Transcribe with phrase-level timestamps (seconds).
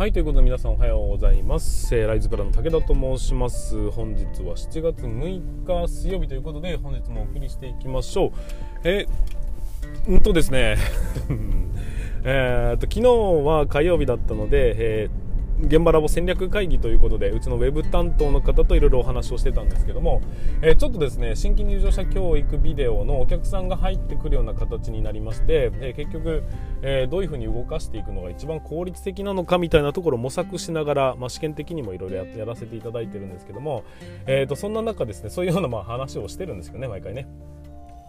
[0.00, 3.90] はいということで皆さんおはようございます、えー、ライズプラの武田と申します。
[3.90, 8.30] 本日は7月6日水曜日ということで本日もお送りしていきましょう。
[8.82, 10.78] えー、んとですね。
[12.24, 13.02] えっと昨日
[13.44, 15.29] は火曜日だったので、えー
[15.62, 20.22] 現場ラボ戦略会議ということでうちのウェブ担当の方といろいろお話をしてたんですけども、
[20.62, 26.44] えー、ちょっとですね新規入場者教育ビデオのお客さんが入ってくるような形になりまして、えー、結局、
[26.82, 33.84] えー、どういうふうに動かしていくのが一番効率的なのかみたいなところを模索しながら、まあ、試験的にもいろいろやらせていただいてるんですけども、
[34.26, 37.28] えー、とそんな中ですねそういうようなまあ話をしてるんですけどね毎回ね。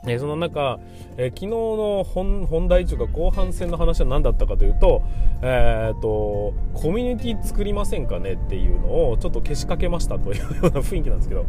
[0.07, 0.79] え、その中、
[1.17, 5.03] え、昨日の本題というか後半戦の話は何だったかというと,、
[5.43, 11.45] えーと、コミュニティ作りませんかねっていうのをちょっとけしかけましたというような雰囲気なんですけど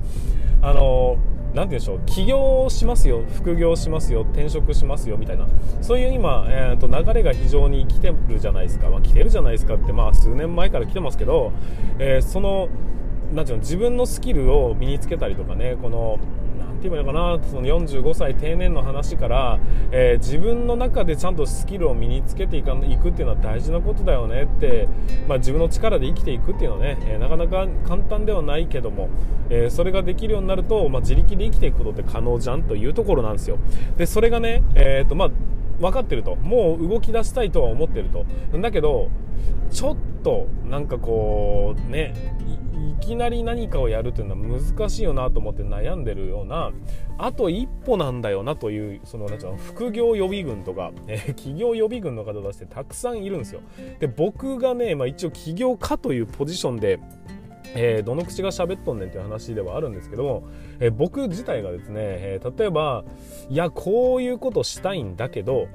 [0.61, 5.47] あのー、なんて言うんでしょう起業しますよ副業しますよ転職しますよみたいな
[5.81, 11.53] そういう今、えーと、流れが非常に来てるじゃないですか、まあ、来てるじゃないですかってまあ数年前から来てますけど、
[11.99, 12.69] えー、その
[13.33, 16.19] なんていうの自分のスキルを身につけたりとかねこの
[16.89, 19.59] 言えばいいのかなその45歳定年の話から、
[19.91, 24.89] えー、自分の中でちゃんとスキルを身につけていかいくっていうのは大事なことだよねって、
[25.29, 29.09] まあ、自分の力で生きていくっていうのはね、えー、なかなか簡単ではないけども、
[29.51, 33.59] えー、それができるようになると、まあ、自力で生きていくことって可能じゃんというところなんですよ。
[33.97, 35.31] でそれがね、えーとまあ
[35.81, 36.37] 分かってると。
[36.37, 38.25] もう動き出したいとは思ってると。
[38.61, 39.11] だけど
[39.71, 42.15] ちょっとなんかこうね
[42.91, 46.73] いきなり何かをやるというのは難しいよなと思って悩んでるような
[47.19, 53.61] あと一歩なんだよなというそのなんうの副業予備軍とか、 えー、企業予備軍の方たちってたくさんいるんですよ。
[54.01, 56.99] で僕がね、まあ、一応起業家というポジションで
[57.75, 60.43] えー、どの口が喋っとんねんという話ではあるんですけども、
[60.79, 63.05] えー、僕自体がですね、えー、例えば
[63.49, 65.69] いやこういうことしたいんだけど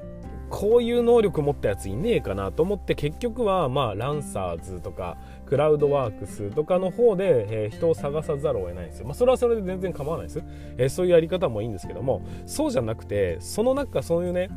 [0.50, 9.06] こういう能力持ったやついねえかなと思って結局はまあランサーズとかクラウドワークスとかの方で、えー、人を探さざるを得ないんですよ。
[9.06, 10.42] まあ、それはそれで全然構わないです、
[10.76, 14.50] えー、そういうやり方もいいんですけどもそうじゃなくてその中そういうね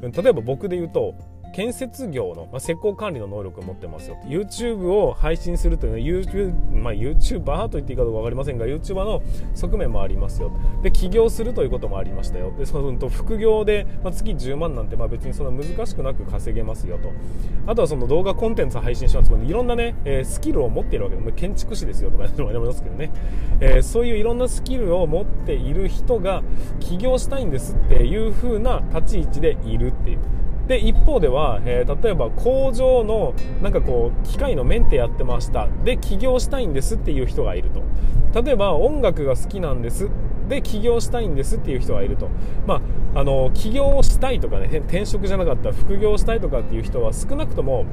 [0.00, 1.14] 例えば僕で言うと
[1.52, 4.18] 建設業の、まあ、施工管理の能力を持ってますよ。
[4.24, 9.22] YouTube を配信するというのは YouTube、まあ、YouTuber と言っていいかどうか分かりませんが YouTuber の
[9.54, 10.52] 側面もありますよ。
[10.82, 12.52] で起業するということもありましたよ。
[12.56, 17.10] でその副業で、まあ、月10万なんてまあ別にそんな難しくなく稼げますよと。
[17.66, 19.28] あとはその動画コンテンツ配信します。
[19.32, 23.10] いろんなね、えー、スキルを持っているわけで建築士ですよとか いうのもありますけどね、
[23.60, 26.42] えー、そういういろんなスキルを持っている人が
[26.80, 30.18] 起業したいんですっていう風な立ち位置でいるっていう。
[30.68, 35.66] で一方では、えー、例えば工場のなんかこう機械のメンテやってました。
[35.82, 37.82] で起業したいんですっていう人がいると。
[38.42, 40.10] 例えば音楽が好きなんです。
[40.48, 42.28] で起業したいんですっていう人がいると。
[42.66, 42.82] ま
[43.14, 47.86] ああの起業したいとかね転職じゃなかった副業したいとかっていう人は少なくとも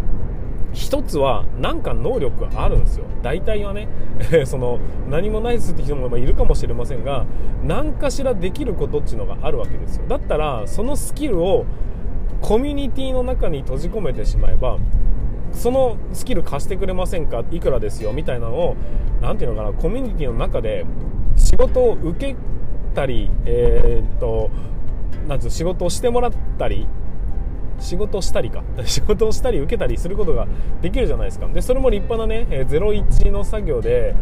[0.73, 3.05] 一つは何か能力があるんですよ。
[3.23, 3.87] 大体はね。
[4.45, 7.25] その何もないですって人もいるかもしれませんが
[7.63, 10.03] 何かしらできることっていうのがあるわけですよ。
[10.09, 11.65] だったらそのスキルを
[12.41, 14.77] コミュニティの中に閉じ込めてしまえば
[15.51, 17.43] そのスキル貸してくれませんか？
[17.51, 18.11] いくらですよ？
[18.13, 18.75] みたいなのを
[19.21, 19.73] 何ていうのかな？
[19.73, 20.85] コミュニティの中で
[21.37, 22.35] 仕事を受け
[22.93, 24.49] たりえー、っと
[25.27, 26.87] なんつう仕事をしてもらったり
[27.79, 28.63] 仕事したりか。
[28.85, 30.47] 仕事をしたり受けたりすることが
[30.81, 31.47] できるじゃないですか。
[31.47, 34.15] でそれも立派なね01の作業で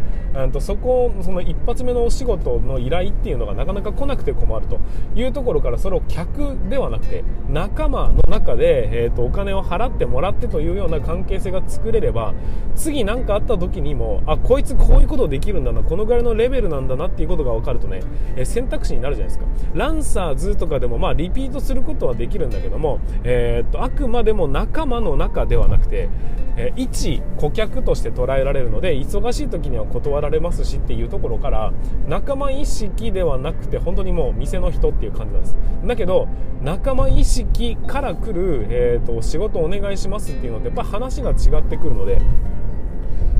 [0.52, 4.78] とそこその一発目のお仕事の依頼っていうのがなかなか来なくて困ると。
[5.14, 12.34] いうところからそれを客ではなくて仲間の中で、えーと、お金を払ってもらってというような関係性が作れれば
[12.74, 18.00] 次何かあった時にもあこいつこういうことできるんだなこのぐらいのレベルなんだなっていうことが分かるとね、
[18.36, 19.46] え選択肢になるじゃないですか。
[19.74, 26.08] ランサーズとかでもまあリピートすることはできるんだけども、えーえー、っとあくまでも仲間の中ではなくて、
[26.56, 31.72] えー、一顧客として捉えられるので忙しい時には断られますしっていうところから
[32.08, 35.56] 仲間意識ではなくて本当にもう店の人っていう感じなんです。
[35.84, 36.28] だけど
[36.62, 42.18] 仲間意識から来る、えーと、と仕事お願いしますっていうのってやっぱ話が違ってくるので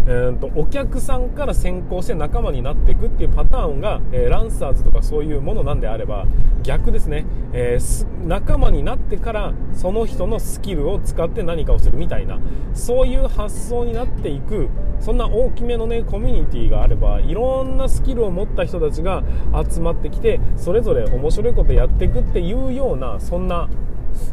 [0.06, 6.26] えーと、お客さんから先行して仲間になっていくっていうパターンが、えー、ランサーズとかそういうものなんであれば
[6.62, 12.38] 逆ですね、えー、仲間になってからその人のスキルを使って何かをするみたいな
[12.74, 14.68] そういう発想になっていく
[15.00, 19.22] そんな大きめのねコミュニティがあればいろんなスキルを持った人たちが
[19.70, 23.68] 集まってきてそれぞれ面白いことやっていくっていうようなそんな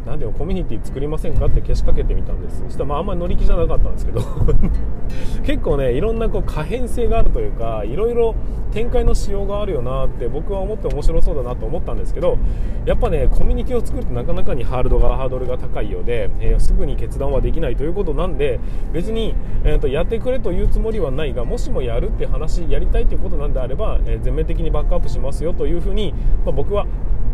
[0.05, 2.61] なんでコミュニティ作りませんかってけしかけてみたんです。
[2.63, 4.21] そしたらまああんまり乗り気じゃなかったんですけど。
[5.43, 8.35] 結構ねいろんなこう可変性があるというかいろいろ
[8.71, 12.37] 展開のしようがあるよなって僕は思って面白そうだなと思ったんですけど
[12.85, 18.59] やっぱねコミュニティを作るとなかなかにハードがハードルが高いようで、えー、すぐに決断はできないということなんで
[18.93, 26.13] 別に、えーと、やってくれというつもりはないがもしもやるって話やりたいということなんであれば、えー、全面的にバックアップしますよというふうに、
[26.45, 26.85] まあ、僕は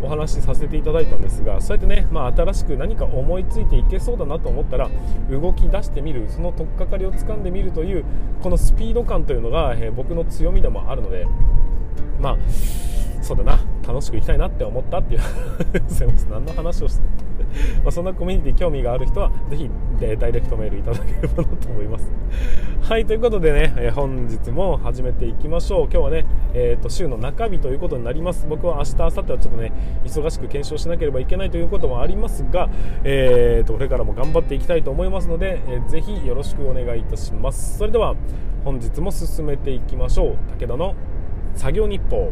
[0.01, 4.89] お話しさせていただいたんですがそうやってね、まあ、新しく何か思いついていけそうだなと思ったら
[5.29, 8.05] 動き出してみるその取っかかりをつかんでみるという
[8.41, 11.27] このスピード感というのが、えー、僕の強みでもあるので
[12.19, 12.37] まあ
[13.21, 15.21] そうだな楽しくいきたいなって思ったっていう
[15.87, 17.26] すいません何の話をして
[17.83, 22.11] まそんなコミュニティ興味がある人はぜひダイレクトメールいただければなと思います。
[22.81, 25.81] はいということでね、え本日も始めていきましょう。
[25.83, 28.45] 今日はね、えーと、週の中日ということになります。
[28.47, 29.71] 僕は明日明後日はちょっとね
[30.05, 32.69] 忙しく検証しなければいけないということもありますが、
[33.03, 37.77] えーと、これからも頑張っていきたいと思いますので、えー、ぜひよろしくお願いいたします。
[37.77, 38.15] それでは
[38.63, 40.35] 本日も進めていきましょう。
[40.59, 40.95] 武田の
[41.55, 42.31] 作業日報。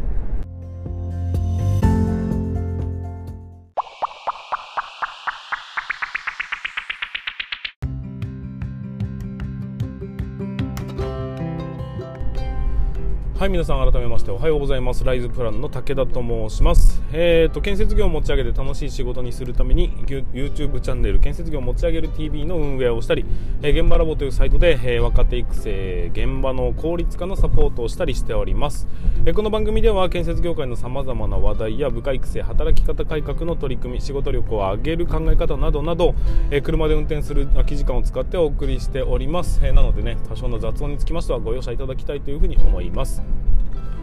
[13.38, 15.04] はい、皆さん改めましておはようございます。
[15.04, 17.02] ライズプランの武田と申します。
[17.18, 23.24] え、ー、と、建設業を持ち上げて楽しい仕事にするために、YouTube チャンネル建設業を持ち上げる TV の運営をしたり、
[23.62, 28.86] えー、現場ラボというサイトで、えー、若手育成、現場の効率化のサポートをしたりしております。
[29.26, 36.16] えこの番組では建設業界の様々な話題や部下育成、働き方改革の取り組み、仕事力を上げる考え方などなど、
[36.52, 39.62] え車で運転する空き時間を使ってお送りしております。
[39.64, 43.45] えなのでね、多少の雑音につきましてはご容赦いただきたいというふうに思います。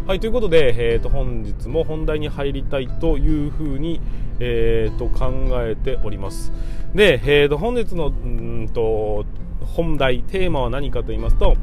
[0.05, 4.01] はいということで、えーと、本日も本題に入りたいというふうに、
[4.41, 6.53] えーと、考えております。
[6.93, 9.25] で、えーと、本日のうんと
[9.61, 11.57] 本題テーマは何かと言いますと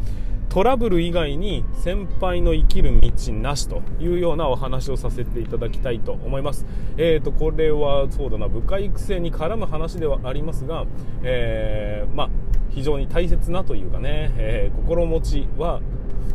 [0.50, 6.66] トラブル以外に先輩の生きる道なしというようなお話をさせていただきたいと思います。
[6.98, 10.86] えーと、これはそうだな部下育成に絡む話ではありますが、
[11.22, 12.30] えー、まあ、
[12.72, 15.82] 非常に大切なというかね、えー、心持ちは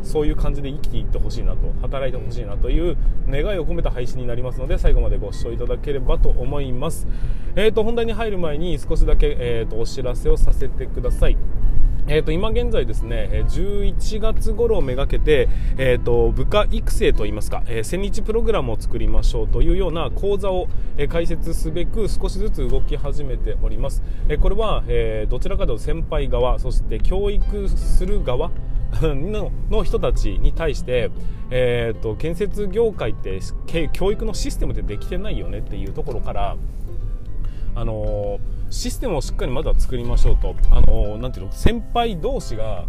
[0.03, 2.97] そういう感じで生きていってほしいなと働いてほしいなという
[3.29, 7.07] 願いを込めた配信になりますので最後までご視聴いただければと思います、
[7.57, 11.37] えーと、本題に入る前に少しだけ、えーと、お知らせをさせてください
[12.07, 15.49] えー、と今現在ですね11月頃をめがけて、
[15.79, 20.69] えー、と部下育成といいますか、えー、1000日プログラムを作りましょうというような講座を、
[21.09, 28.51] 開設すべく少しずつ動き始めております、え、これは、え、どちらかというと先輩側そして教育する側
[29.03, 31.11] のの人たちに対して、
[31.51, 33.41] えーと、建設業界って
[33.93, 36.57] 教育のシステムってできてないよねっていうところから、
[37.75, 41.53] あのー、システムをしっかりまずは作りましょうと、あのー、なていうの？
[41.53, 42.87] 先輩同士が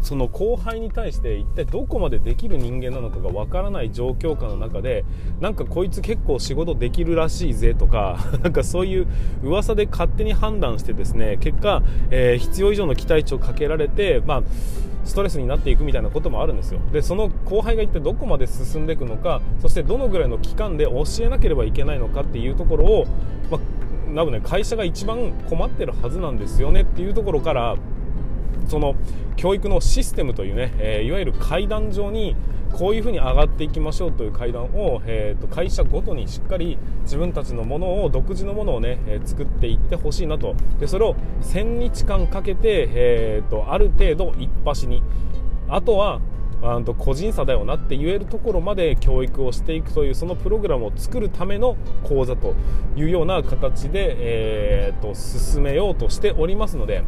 [0.00, 5.04] その後輩に対して一体どこまでできる人間なのかがわからない状況下の中で
[5.40, 9.06] なんかこいつ結構仕事できるらしいぜとか なんかそういう
[9.44, 14.42] 噂で勝手に判断してですね結果、えー、必要以上の期待値をかけられて、まあ
[15.02, 16.80] ストレスになっていくみたいなこともあるんですよ。
[16.92, 23.06] でその後輩が一体どこまで進んでいくのかそしてどのぐらいの期間で教えなければいけないのかっていうところを、
[23.50, 23.60] まあ、
[24.14, 27.76] 多分ね会社が一番困ってるはずなんですよねっていうところから
[28.68, 28.94] その
[29.36, 32.36] 教育のシステムというね、えー、いわゆる階段上に
[32.72, 40.54] こういうふうに上がっていきましょうという階段を、えーと、会社ごとにしっかり自分たちのものを独自のものをね、えー、作っていってほしいなと。
[40.78, 45.02] でそれを1000日間かけて、えーと、ある程度一発に。
[45.68, 46.20] あとは
[46.62, 52.54] あと個人差だよなって言えるところまで教育をしていくというそのプログラムを作るための講座と
[52.96, 57.04] いうような形で、えーと進めようとしておりますので。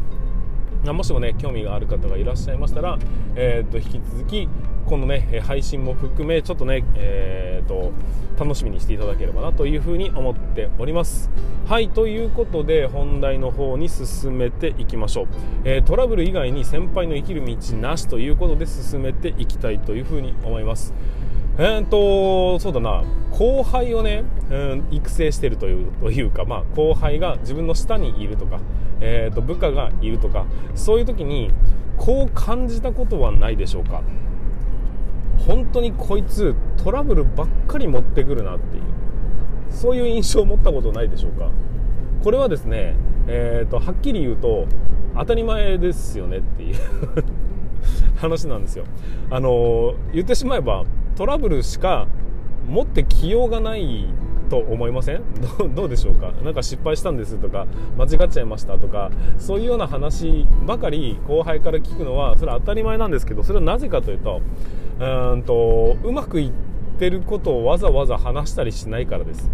[0.91, 2.99] もしもね興味がある方がいらっしゃいましたら、
[3.35, 4.49] えー、と引き続き
[4.85, 7.91] このね配信も含めちょっとね、えーと、
[8.37, 11.29] 楽しみにしていただければなというふうに思っております。
[11.65, 15.27] はいということで本題の方に進めていきましょう、
[15.63, 20.93] えー、トラブル以外に先輩の生きる道なしということで進めていきたいというふうに思います。
[21.57, 23.03] えーと、そうだな。
[23.31, 28.59] 後輩をね、うん、育成してるというというか、まあ、後輩が自分の下にいるとか、
[28.99, 31.51] えーと、部下がいるとかそういう時に
[31.95, 34.01] こう感じたことはないでしょうか？
[35.47, 38.83] 本当にこいつトラブルばっかり持ってくるなっていう。
[39.69, 41.49] そういう印象を持ったことないでしょうか。
[42.23, 42.95] これはですね、
[43.27, 44.67] えーとはっきり言うと
[45.17, 46.75] 当たり前ですよねっていう
[48.17, 48.85] 話なんですよ。
[49.29, 50.83] あの言ってしまえば
[51.15, 52.07] トラブルしか
[52.69, 54.07] 持ってきようがない
[54.49, 55.21] と思いません？
[55.75, 56.31] どうでしょうか？
[56.43, 57.65] なんか失敗したんですとか
[57.97, 64.41] 間違っちゃいましたとかそういうような話ばかり後輩から聞くのはそれは当たり前なんですけどそれはなぜかというと
[64.99, 66.51] うんとうまくいっ
[66.99, 69.49] てることをわざわざ話したりしないからです。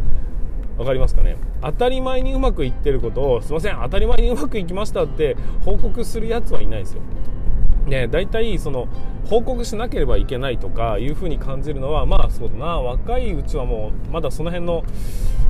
[0.77, 1.36] 分かりますかね？
[1.62, 7.01] 当たり前にうまくいってることをすいません当たり前にうまくいきましたって報告するやつはいないですよ。
[7.89, 8.88] ね、大体その
[9.29, 12.65] 報告しなければいけないとかいうふうに感じるのはまあそうだな。
[12.79, 14.84] 若いうちはもうまだその辺の、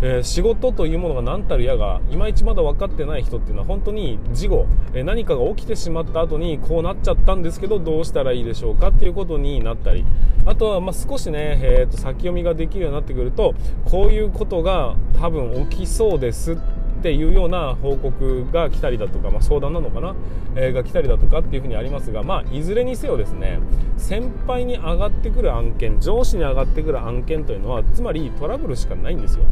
[0.01, 10.05] えー、仕事というものが何たるやがいまいちまだ分かってない人っていうのは本当に事後、えー、何かが起きてしまった後にこうなっちゃったんですけどどうしたらいいでしょうかっていうことになったり。
[10.46, 13.53] あとはま少しね、えー、と先読みができるようになってくると
[13.86, 16.58] こういうことが多分起きそうです
[17.00, 20.15] っていうような報告が来たりだとか、まあ、相談なのかな、
[20.56, 23.60] えー、が来たりだとかっていうふうにありますが、まあ、いずれにせよですね
[23.98, 29.46] 先輩に上がってくる案件上司に上がってくる案件というのはつまりトラブルしかないんですよ。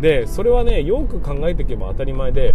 [0.00, 2.52] でそれはねよく考えていけば当たり前で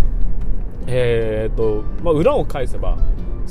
[0.87, 2.97] えー、っとまあ、裏を返せば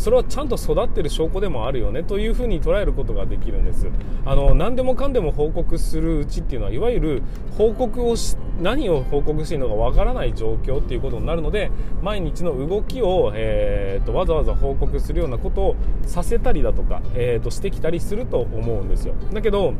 [0.01, 3.87] それはちゃんと育ってる証拠でもあるよねというふうに捉えることができるんです。
[4.25, 7.23] あの何でもかんでも報告するうちっていうのはいわゆる
[7.59, 11.71] 報告をし何を報告していいのかわからない状況っていうことになるので
[12.03, 15.77] 毎日の動きを、えーと、わざわざ報告するようなことを
[16.07, 19.15] させたりだとか、えーとしてきたりすると思うんですよ。
[19.35, 19.75] だけど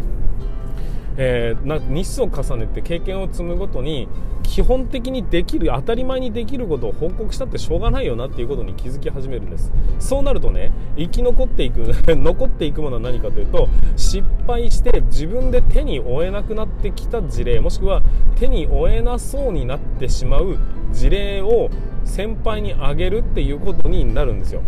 [1.17, 4.09] えー、な日数を重ねて経験を積むごとに
[4.43, 9.73] 基本的にできる当たり前にできることを報告したってしょうがないよなっていうことに気づき始めるんです。
[9.99, 11.79] そうなるとね生き残っていく
[12.17, 18.03] 残っていくものは何かというと失敗して自分で手に負えなくなってきた事例もしくは
[18.37, 20.59] 手に負えなそうになってしまう
[20.93, 21.71] 事例を
[22.05, 24.63] 先輩にあげるっていうことになるんですよ。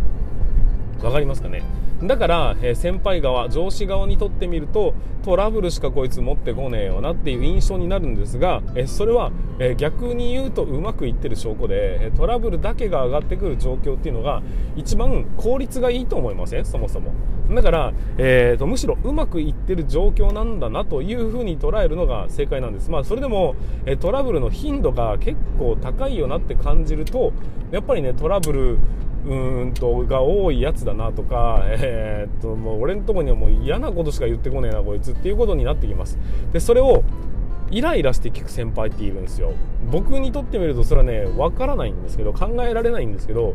[1.03, 1.63] わかりますかね？
[2.05, 4.95] だから、え、先輩側上司側にとってみると
[5.25, 9.31] トラブルしかこいつ持ってこねえよなっていう印象になるんですが、え、それは、
[9.61, 14.43] え、逆に言うとうまくいってる証拠でトラブルだけが上がってくる状況っていうのが
[14.75, 16.65] 一番効率がいいと思いません？
[16.65, 17.13] そもそも。
[17.55, 22.91] だから、えーと、むしろうまくいってる状況なんだなというふうに捉えるのが正解なんです。
[22.91, 23.55] まあそれでも、
[23.87, 27.33] えトラブルの頻度が結構高いよなって感じると
[27.71, 28.79] やっぱりねトラブル
[29.25, 31.92] うんとが多いやつだなとか、え、
[32.29, 36.19] っともう俺んとこにはもう嫌なことしか言ってこねえなこいつっていうことになってきます。
[36.53, 37.03] でそれを
[37.71, 39.53] イライラして聞く先輩っているんですよ。
[39.91, 43.55] 僕にとってみるとそれはねわからないんですけど考えられないんですけど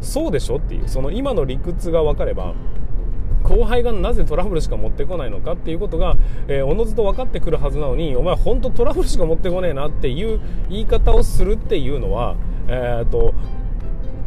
[0.00, 2.54] そうでしょっていうその今の理屈が分かれば
[3.42, 6.16] 後輩がなぜトラブルしか持ってこないのかっていうことが、
[6.48, 10.40] えー、おのずと分かってくるはずなのにお前本当トラブルしか持ってこねえなっていう
[10.70, 12.36] 言い方をするっていうのは、
[12.68, 13.34] えーと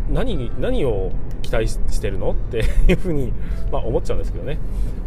[0.10, 1.12] 何何を
[1.45, 2.31] 期待してるの？
[2.31, 3.31] っていうふうに、
[3.71, 4.57] まあ、思っちゃうんですけどね。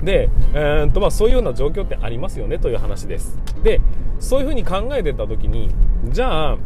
[0.03, 2.59] で、えーとまあ、そういうような状況ってありますよね？
[2.59, 3.37] という話です。
[3.63, 3.81] で
[4.21, 5.71] そういうふうに考えてた時に
[6.11, 6.59] じゃあ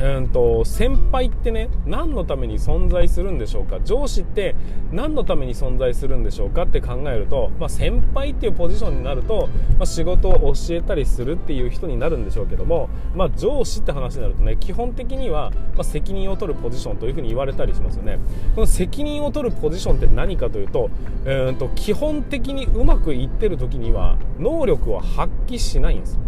[0.00, 3.78] うんと先輩ってね何のために存在するんでしょうか？
[3.84, 4.56] 上司って
[4.90, 18.18] 何のために存在するんでしょうかって考えると、まあ、先輩っていうポジションになると、まあ、仕事を教えたりするっていう人になるんでしょうけども、まあ、上司って話になるとね基本的には、ま責任を取るポジションというふうに言われたりしますよね。
[18.54, 20.90] この責任を取るポジションって何かというと,、
[21.24, 26.18] えーと基本的にうまくいってる時には能力を発揮しないんです。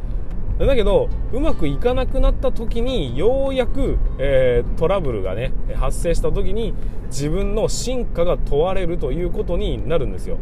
[0.59, 6.75] だけどうまくいかなくなった時にようやく、えー、トラブルがね発生した時に
[7.07, 10.39] 自分の進化が問われるということになるんですよ。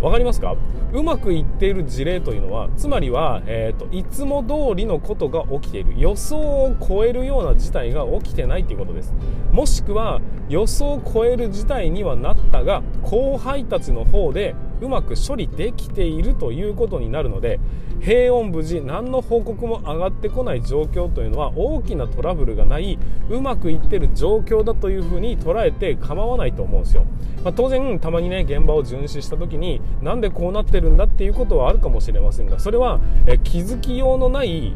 [0.00, 0.56] わかりますか？
[0.92, 5.94] うまくいっている事例というのはつまりは、えーと、いつも通りのことが起きている。
[5.96, 9.12] 予想を超えるような事態が起きてないということです。
[9.52, 17.60] もしくは予想を超える事態にはなったが後輩たちの方でうまく処理できているということになるので
[18.00, 27.04] 平穏無事何の報告も上がってこない状況というのは大きなトラブルがないうまくいってる状況だというふうに捉えて構わないと思うんですよ、
[27.44, 34.74] まあ、当然たまにね現場を巡視した時になんでこうなってるんだっていうことはあるかもしれませんがそれはえ気づきようのない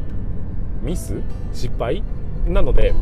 [0.83, 2.03] ミス失敗
[2.47, 2.93] なので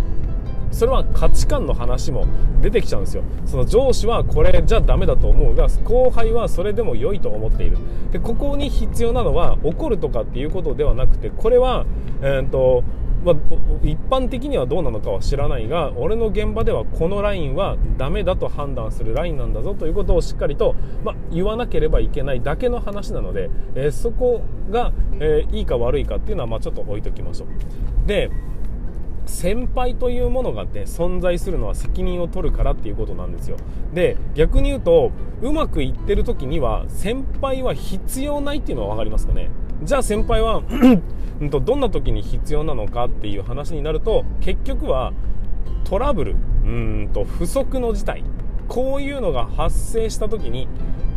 [0.73, 2.27] それは価値観の話も
[2.61, 3.23] 出てきちゃうんですよ。
[3.47, 7.79] その上司はこれじゃダメだと思うが後輩はそれでも良いと思っている。
[8.11, 11.87] でここに必要なのは怒るとかっていうことではなくてこれは、
[12.23, 12.83] えーと
[13.25, 13.37] まあ、
[13.83, 20.75] 一般的にはどうなのかは知らないが俺の現場ではこのラインはダメだと判断するラインなんだぞということをしっかりと、
[21.05, 28.09] まあ、言わなければいけないだけの話なので、えー、そこが、えー、いいか悪いかっていうのはまあちょっと置いときましょう。
[28.09, 28.31] で
[29.33, 33.57] 先輩というものがね存在するのは責任を取るからっていうことなんですよ。
[33.95, 35.11] で逆に言うと
[35.41, 39.51] うまくいってる時には先輩は必要ないっていうのは分かりますかね？
[39.83, 40.63] じゃあ先輩は
[41.43, 45.13] どんな時に必要なのかっていう話になると結局は
[45.85, 48.23] トラブルうんと不測の事態
[48.69, 50.69] こういうのが発生した時に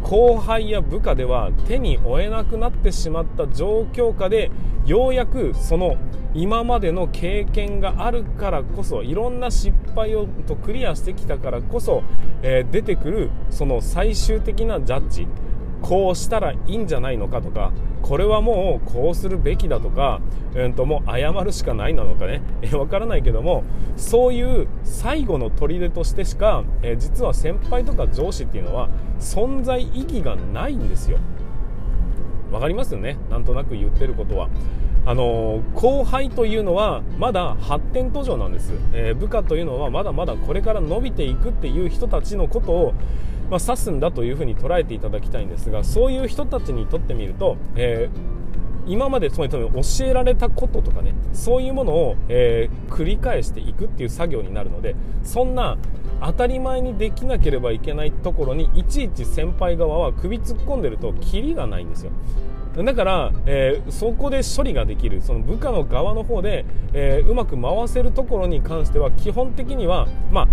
[0.06, 4.52] 後輩や部下では手に負えなくなってしまった状況下で
[4.86, 5.98] ようやくその
[6.36, 12.04] 今までの経験があるからこそいろんな失敗をとクリアしてきたからこそ、
[12.44, 15.28] えー、出てくるその最終的なジャッジ。
[15.82, 20.22] こうしたらいいんじゃないのかとかこれはもうこうするべきだとか、
[20.56, 23.64] うん、ともう謝るしかないなのかね、えー、分からないけども
[23.98, 28.90] そういう最後の砦としてしか、えー、実は先輩とか上司っていうのは
[29.20, 31.18] 存在意義がないんですよ。
[32.52, 33.18] 分かりますよね？
[33.30, 34.50] なんとなく言ってることは。
[35.08, 42.94] あの後輩というのはまだ発展途上なんです、えー、部下というのはまだまだこれから伸びていくっていう人たちのことを
[43.50, 49.70] まあ、指すんだというふうに捉えていただきたいんですがそういう人たちにとってみると、えー、今までつまり教
[50.06, 55.78] えられたこととかねそういうものを、えー、繰り返していくっていう作業になるのでそんな
[56.22, 62.12] 当たり前にできなければいけないところにいちいち先輩側は首突っ込んでるとキリがないんですよ。
[62.84, 70.48] だから、えー、そこで処理ができるその部下の側の方で、えー、うまく回せるところに関しては基本的にはまあ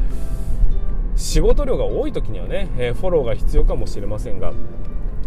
[1.22, 4.52] 仕事量が多い時にはね、え、フォローが必要かもしれませんが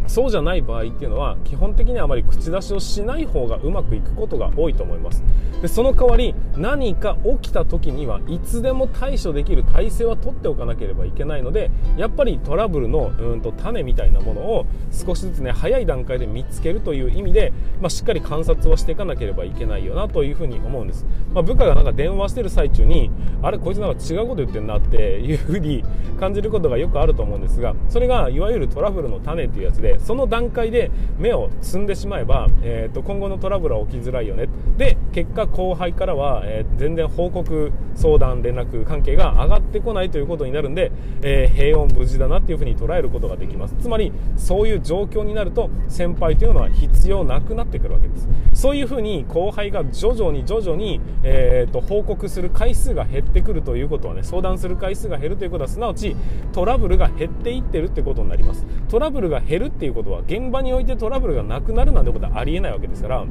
[0.07, 5.23] そうじゃない場合っていうのは基本的にはあまり口出しをしない方がうまくいくことが多いと思います。
[5.61, 23.09] でその代わり何か起きた時にはいつでも対処できる体制は取っておかなければいけないのでやっぱりトラブルのうんと種みたいなものを少しずつね早い段階で見つけるという意味で、まあ、しっかり観察をしていかなければいけないよなというふうに思うんです、まあ、部下がなんか電話してる最中に
[23.41, 25.83] あれこいつなんか違うこと言ってんなっていうふうに
[26.19, 34.47] 感じることがよくあると思うんですがそれがいわゆるトラブルの種っていうやつでその段階で目を摘んでしまえば、えーと、今後のトラブルは起きづらいよね。
[34.77, 43.75] で結果後輩からは、えー、全然報告相談連絡関係が上がってこないということになるんで、えー、平穏無事だなっていうふうに捉えることができます。
[43.79, 48.27] つまりそういう状況になると先輩というのは必要なくなってくるわけです。
[48.53, 56.15] そういうふうに後輩が徐々に徐々に、えーと、報告する回数が減ってくるということはね相談する回数が減るということはすなわち
[56.53, 58.65] トラブルが減っていってるってことになります。
[58.89, 63.25] トラブルが減るってていうことは現場においてトラブルがなくなるなんてことはありえないわけですから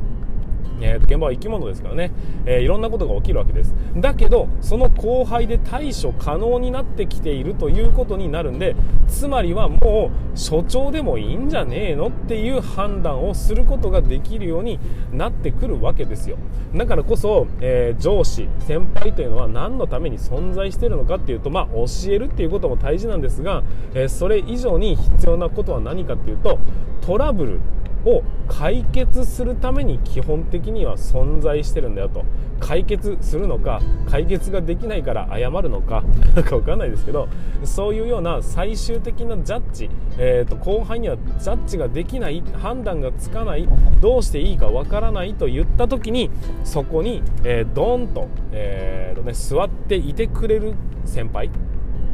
[0.81, 2.11] えー、と現場は生き物ですからね、
[2.47, 3.75] えー、いろんなことが起きるわけです。
[3.97, 8.75] だけどその後輩で対処可能になってきているということになるんで
[9.09, 14.79] つまりはもう所長でもいいんじゃねえのっていう判断をすることができるように
[15.13, 16.37] なってくるわけですよ。
[16.75, 23.63] だからこそ、えー、上司先輩というのは何のために存在しているのかっていうとまあ教えるっていうことも大事なんですが、
[23.95, 26.59] えそれ以上に必要なことは何かっていうと
[27.01, 27.61] トラブル。
[28.05, 32.25] を解決するために基本的には存在してるんだよと。
[32.61, 36.03] 解決するのか解決ができないから謝るのか
[36.35, 37.29] なんか分かんないですけど
[37.65, 43.69] そういうような最終的なジャッジ、えーと、後輩にはジャッジができない判断がつかない
[44.01, 46.31] どうしていいか分からないと言った時に
[46.63, 51.51] そこに、えー、ドーンと,、えーとね、座っていてくれる先輩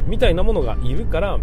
[0.07, 1.39] みたいなものがいるから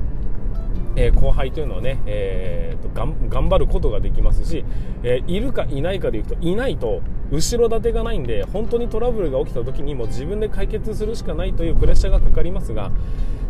[0.97, 2.89] え、後輩というのはね、えーと、
[3.29, 4.65] 頑張ることができますし、
[5.03, 12.91] えー、いるかいないかでいうといないと後ろ盾がないんで本当にトラブルが起きた時にも自分で解決するしかないというプレッシャーがかかりますが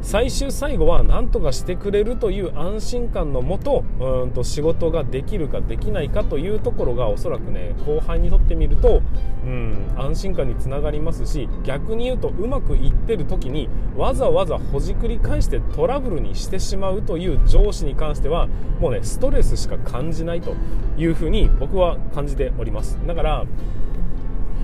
[0.01, 9.03] 最終最後は何とかしてくれるという安心感のもとうんと仕事ができるかできないかというところがおそらくね後輩にとってみると
[9.45, 18.49] うん安心感につながりますし逆に言うとうまくいってる時にわざわざほじくり返してトラブルにしてしまうという上司に関しては
[18.81, 20.55] もうねストレスしか感じないと
[20.97, 22.99] いうふうに僕は感じております。
[23.07, 23.45] だから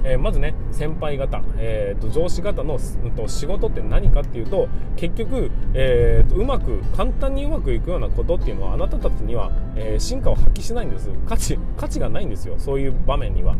[0.02, 11.08] えー、まずね先輩方、えーと、上司方の、うん、と仕事って何かっていうと結局、えーと、うまく簡単にうまくいくようなことっていうのはあなたたちには、えー、進化を発揮しないんです。
[11.26, 12.54] 価値価値がないんですよ。
[12.58, 13.56] そういう場面には。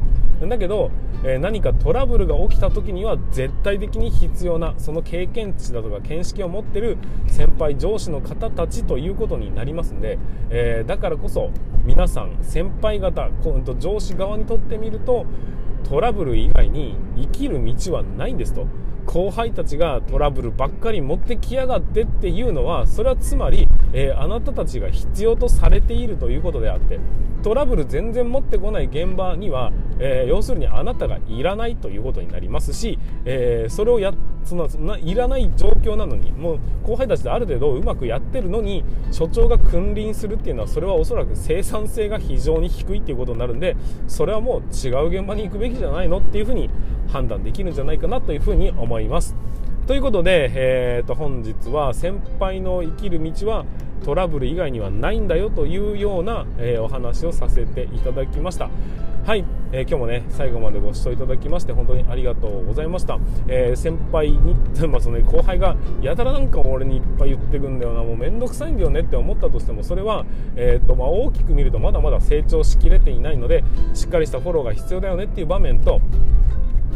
[0.48, 0.90] だけど、
[1.22, 10.18] えー、何かトラブルが起きた時には絶対的に必要なその経験値だとか見識を持ってる先輩上司の方たちということになりますんで、
[10.50, 11.50] えー、だからこそ
[11.84, 13.30] 皆さん先輩方
[13.78, 15.26] 上司側にとってみると
[15.84, 18.66] トラブル以外に生きる道はないんですと。
[19.06, 26.98] 後輩たちがトラブルばっかり持ってきやがってっていうのはそれはつまり、えー、あなたたちが必要とされているということであって
[27.44, 34.14] トラブル全然持ってこない現場には、えー、要するにあなたがいらないということになりますし、えー、それをや
[34.44, 43.76] そのいらない状況なのにもう後輩たちである程度うまくやってるのに所長が君臨するっていうのはそれはおそらく生産性が非常に低いっていうことになるんで
[44.08, 46.70] それはもう違う現場に行くべきじゃないのっていうふうに
[47.08, 48.93] 判断できるんじゃないかなというふうに思います。
[48.94, 49.34] 思います。
[49.88, 53.66] ということで、えー、と本日は先輩の生きる道は
[54.04, 58.70] トラブル以外にはないんだよというような、えー、お話をさせていただきました。
[59.26, 64.54] はい、えー、今日もね最後までご視聴いただきまして本当にありがとうございました、えー、先輩に、
[64.86, 68.04] まあその、ね、後輩がやたらなんか俺にいっぱい言ってくんだよな。
[68.04, 70.24] もう面倒くさいんだよねって思ったとしてもそれは、
[70.56, 76.00] えーとまあ、大きく見るとまだまだ成長しきれていないのでしっかりしたフォローが必要だよねっていう場面と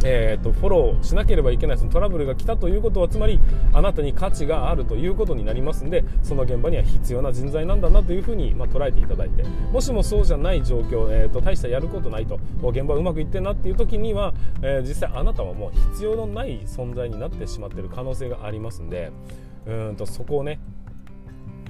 [0.03, 3.39] えーと、フォローしなければいけないそのトラブルが来たということはつまり
[3.73, 19.11] あなたに価値があるということになりますのでその現場には必要な人材なんだなというふうに、まあ、捉えていただいてもしもそうじゃない状況、えーと、大したやることないと現場うまくいってんなっていう時には、えー、実際あなたはもう必要のない存在になってしまっている可能性がありますんで
[19.65, 20.59] うんとそこをね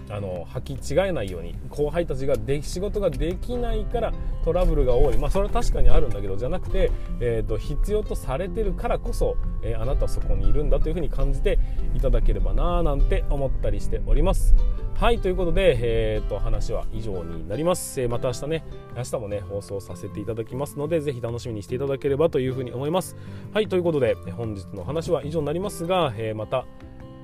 [0.10, 11.60] あの履き違えないように後輩たちがで仕事ができないからトラブルが多い、まあ、それは確かにあるんだけどじゃなくて、えーと、必要とされてるからこそ、えー、あなたはそこにいるんだというふうに感じて
[11.94, 14.56] いただければななんて思ったりしております。
[14.96, 18.64] はいということで、えーと、話は以上になります、えー、また明日ね
[18.98, 23.16] 明日もね放送させていただきますのでぜひ楽しみにしていただければというふうに思います。
[23.54, 26.66] はいということで本日の話は以上になりますが、えー、また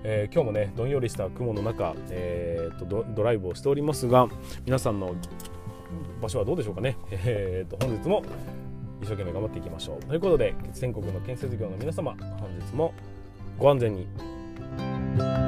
[0.08, 4.28] えー、今日もねどんよりした雲の中、えーと、ドライブをしておりますが
[4.64, 5.16] 皆さんの
[6.22, 8.22] 場所はどうでしょうかね、えーと、本日も
[9.02, 10.06] 一生懸命頑張っていきましょう。
[10.06, 12.94] ということで全国の建設業の皆様本日も
[13.58, 15.45] ご安全に。